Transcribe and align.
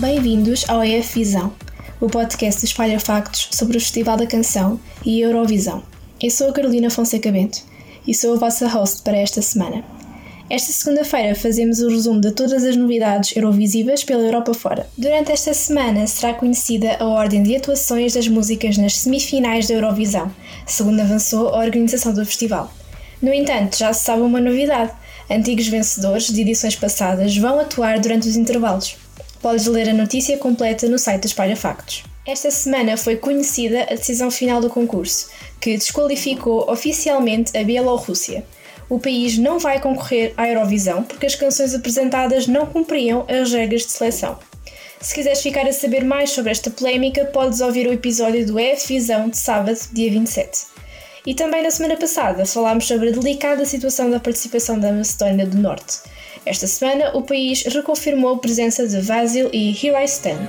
Bem-vindos 0.00 0.64
ao 0.68 0.84
EF 0.84 1.18
Visão, 1.18 1.52
o 2.00 2.06
podcast 2.06 2.60
que 2.60 2.66
espalha 2.68 3.00
factos 3.00 3.48
sobre 3.50 3.76
o 3.76 3.80
Festival 3.80 4.16
da 4.16 4.28
Canção 4.28 4.78
e 5.04 5.20
Eurovisão. 5.20 5.82
Eu 6.22 6.30
sou 6.30 6.48
a 6.48 6.52
Carolina 6.52 6.88
Fonseca 6.88 7.32
Bento 7.32 7.58
e 8.06 8.14
sou 8.14 8.34
a 8.34 8.38
vossa 8.38 8.68
host 8.68 9.02
para 9.02 9.16
esta 9.16 9.42
semana. 9.42 9.82
Esta 10.48 10.70
segunda-feira 10.70 11.34
fazemos 11.34 11.80
o 11.80 11.88
resumo 11.88 12.20
de 12.20 12.30
todas 12.30 12.62
as 12.62 12.76
novidades 12.76 13.34
eurovisivas 13.34 14.04
pela 14.04 14.22
Europa 14.22 14.54
fora. 14.54 14.88
Durante 14.96 15.32
esta 15.32 15.52
semana 15.52 16.06
será 16.06 16.32
conhecida 16.32 16.96
a 17.00 17.04
ordem 17.04 17.42
de 17.42 17.56
atuações 17.56 18.14
das 18.14 18.28
músicas 18.28 18.78
nas 18.78 18.96
semifinais 18.98 19.66
da 19.66 19.74
Eurovisão, 19.74 20.30
segundo 20.64 21.00
avançou 21.00 21.48
a 21.48 21.58
organização 21.58 22.14
do 22.14 22.24
festival. 22.24 22.72
No 23.20 23.34
entanto, 23.34 23.76
já 23.76 23.92
se 23.92 24.04
sabe 24.04 24.22
uma 24.22 24.40
novidade: 24.40 24.92
antigos 25.28 25.66
vencedores 25.66 26.28
de 26.28 26.40
edições 26.40 26.76
passadas 26.76 27.36
vão 27.36 27.58
atuar 27.58 27.98
durante 27.98 28.28
os 28.28 28.36
intervalos. 28.36 28.96
Podes 29.40 29.66
ler 29.66 29.88
a 29.88 29.94
notícia 29.94 30.36
completa 30.38 30.88
no 30.88 30.98
site 30.98 31.22
da 31.22 31.26
Espalha 31.26 31.56
Factos. 31.56 32.04
Esta 32.26 32.50
semana 32.50 32.96
foi 32.96 33.16
conhecida 33.16 33.84
a 33.84 33.94
decisão 33.94 34.30
final 34.30 34.60
do 34.60 34.68
concurso, 34.68 35.30
que 35.60 35.76
desqualificou 35.76 36.70
oficialmente 36.70 37.56
a 37.56 37.64
Bielorrússia. 37.64 38.44
O 38.88 38.98
país 38.98 39.38
não 39.38 39.58
vai 39.58 39.80
concorrer 39.80 40.32
à 40.36 40.48
Eurovisão 40.48 41.02
porque 41.02 41.26
as 41.26 41.34
canções 41.34 41.74
apresentadas 41.74 42.46
não 42.46 42.66
cumpriam 42.66 43.24
as 43.28 43.52
regras 43.52 43.82
de 43.82 43.92
seleção. 43.92 44.38
Se 45.00 45.14
quiseres 45.14 45.40
ficar 45.40 45.66
a 45.66 45.72
saber 45.72 46.04
mais 46.04 46.30
sobre 46.30 46.50
esta 46.50 46.70
polémica, 46.70 47.24
podes 47.26 47.60
ouvir 47.60 47.86
o 47.86 47.92
episódio 47.92 48.44
do 48.44 48.58
EF 48.58 48.88
Visão 48.88 49.28
de 49.28 49.38
sábado, 49.38 49.78
dia 49.92 50.10
27. 50.10 50.66
E 51.24 51.34
também 51.34 51.62
na 51.62 51.70
semana 51.70 51.96
passada 51.96 52.44
falámos 52.44 52.86
sobre 52.86 53.10
a 53.10 53.12
delicada 53.12 53.64
situação 53.64 54.10
da 54.10 54.18
participação 54.18 54.78
da 54.78 54.92
Macedónia 54.92 55.46
do 55.46 55.58
Norte. 55.58 55.98
Esta 56.48 56.66
semana, 56.66 57.10
o 57.12 57.20
país 57.20 57.62
reconfirmou 57.64 58.36
a 58.36 58.38
presença 58.38 58.88
de 58.88 59.02
Vasil 59.02 59.50
e 59.52 59.68
Here 59.68 60.02
I 60.02 60.06
Stand. 60.06 60.46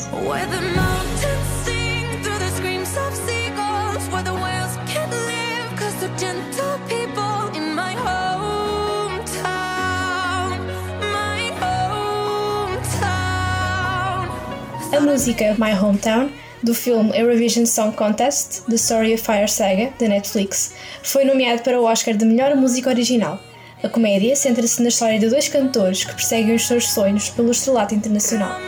A 14.95 15.01
música 15.01 15.57
My 15.59 15.73
Hometown 15.73 16.31
do 16.63 16.73
filme 16.73 17.11
Eurovision 17.13 17.65
Song 17.65 17.93
Contest 17.93 18.63
The 18.69 18.75
Story 18.75 19.15
of 19.15 19.23
Fire 19.23 19.49
Saga, 19.49 19.91
da 19.99 20.07
Netflix, 20.07 20.75
foi 21.03 21.25
nomeado 21.25 21.61
para 21.61 21.77
o 21.77 21.83
Oscar 21.83 22.15
de 22.15 22.23
Melhor 22.23 22.55
Música 22.55 22.89
Original. 22.89 23.48
A 23.81 23.87
comédia 23.87 24.35
centra-se 24.35 24.81
na 24.81 24.89
história 24.89 25.17
de 25.17 25.29
dois 25.29 25.47
cantores 25.47 26.03
que 26.03 26.13
perseguem 26.13 26.53
os 26.53 26.67
seus 26.67 26.89
sonhos 26.89 27.29
pelo 27.29 27.51
estrelato 27.51 27.95
internacional. 27.95 28.59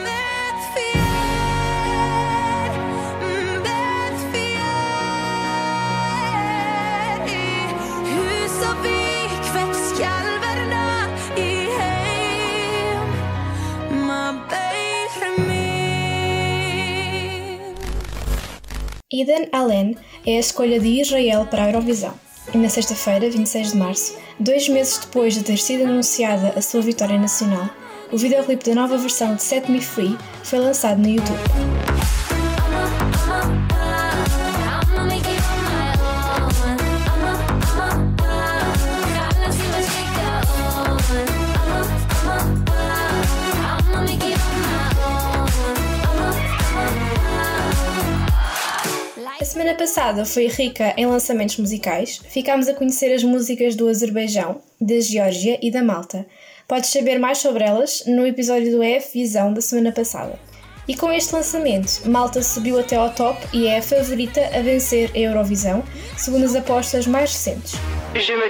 Eden 19.14 19.50
Allen 19.52 19.98
é 20.26 20.38
a 20.38 20.40
escolha 20.40 20.80
de 20.80 21.02
Israel 21.02 21.46
para 21.52 21.66
a 21.66 21.68
Eurovisão. 21.68 22.31
E 22.54 22.58
na 22.58 22.68
sexta-feira, 22.68 23.30
26 23.30 23.72
de 23.72 23.78
março, 23.78 24.18
dois 24.38 24.68
meses 24.68 24.98
depois 24.98 25.34
de 25.34 25.42
ter 25.42 25.58
sido 25.58 25.86
anunciada 25.86 26.54
a 26.58 26.62
sua 26.62 26.82
vitória 26.82 27.18
nacional, 27.18 27.70
o 28.12 28.18
videoclipe 28.18 28.70
da 28.70 28.76
nova 28.76 28.98
versão 28.98 29.36
de 29.36 29.44
Set 29.44 29.72
Me 29.72 29.82
Free 29.82 30.18
foi 30.44 30.60
lançado 30.60 31.00
no 31.00 31.08
YouTube. 31.08 31.71
Semana 49.62 49.78
passada 49.78 50.26
foi 50.26 50.48
rica 50.48 50.92
em 50.98 51.06
lançamentos 51.06 51.58
musicais. 51.58 52.20
Ficámos 52.30 52.68
a 52.68 52.74
conhecer 52.74 53.14
as 53.14 53.24
músicas 53.24 53.76
do 53.76 53.88
Azerbaijão, 53.88 54.60
da 54.80 55.00
Geórgia 55.00 55.60
e 55.62 55.70
da 55.70 55.84
Malta. 55.84 56.26
Podes 56.68 56.90
saber 56.90 57.20
mais 57.20 57.38
sobre 57.38 57.64
elas 57.64 58.04
no 58.08 58.26
episódio 58.26 58.72
do 58.72 58.82
EF 58.82 59.14
Visão 59.14 59.54
da 59.54 59.62
semana 59.62 59.92
passada. 59.92 60.40
E 60.88 60.96
com 60.96 61.12
este 61.12 61.36
lançamento, 61.36 62.10
Malta 62.10 62.42
subiu 62.42 62.80
até 62.80 62.96
ao 62.96 63.12
top 63.12 63.40
e 63.54 63.68
é 63.68 63.78
a 63.78 63.82
favorita 63.84 64.42
a 64.48 64.62
vencer 64.62 65.12
a 65.14 65.20
Eurovisão, 65.20 65.84
segundo 66.18 66.46
as 66.46 66.56
apostas 66.56 67.06
mais 67.06 67.32
recentes. 67.32 67.74
Je 68.16 68.36
me 68.36 68.50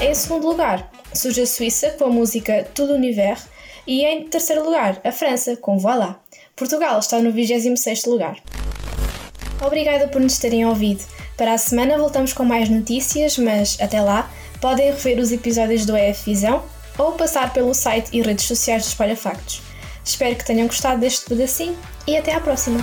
Em 0.00 0.14
segundo 0.14 0.48
lugar, 0.48 0.90
surge 1.14 1.42
a 1.42 1.46
Suíça 1.46 1.90
com 1.90 2.04
a 2.04 2.10
música 2.10 2.66
Tout 2.74 2.90
l'univers 2.90 3.44
e 3.86 4.04
em 4.04 4.28
terceiro 4.28 4.64
lugar, 4.64 5.00
a 5.04 5.12
França 5.12 5.56
com 5.56 5.78
Voilà. 5.78 6.18
Portugal 6.56 6.98
está 6.98 7.20
no 7.20 7.32
26º 7.32 8.06
lugar. 8.08 8.36
Obrigada 9.64 10.08
por 10.08 10.20
nos 10.20 10.38
terem 10.38 10.66
ouvido. 10.66 11.04
Para 11.36 11.54
a 11.54 11.58
semana 11.58 11.98
voltamos 11.98 12.32
com 12.32 12.44
mais 12.44 12.68
notícias, 12.68 13.38
mas 13.38 13.76
até 13.80 14.00
lá 14.00 14.30
podem 14.60 14.90
rever 14.90 15.18
os 15.18 15.32
episódios 15.32 15.84
do 15.84 15.96
EF 15.96 16.24
Visão 16.24 16.64
ou 16.96 17.12
passar 17.12 17.52
pelo 17.52 17.74
site 17.74 18.10
e 18.12 18.22
redes 18.22 18.44
sociais 18.44 18.84
do 18.84 18.88
Espalha 18.88 19.16
Factos. 19.16 19.62
Espero 20.04 20.36
que 20.36 20.44
tenham 20.44 20.66
gostado 20.66 21.00
deste 21.00 21.24
pedacinho 21.24 21.76
e 22.06 22.16
até 22.16 22.34
à 22.34 22.40
próxima! 22.40 22.78